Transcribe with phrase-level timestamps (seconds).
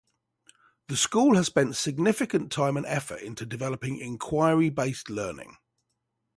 [0.87, 5.57] The school has spent significant time and effort into developing Inquiry Based Learning.